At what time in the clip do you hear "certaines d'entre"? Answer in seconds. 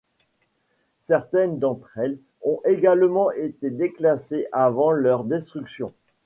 1.01-1.95